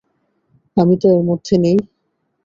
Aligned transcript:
আমি 0.77 0.95
তো 1.01 1.07
এর 1.09 1.21
মধ্যে 1.29 1.55
নেই। 1.57 1.77